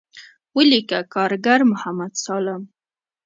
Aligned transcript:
وليکه 0.57 0.99
کارګر 1.13 1.59
محمد 1.71 2.13
سالم. 2.23 2.61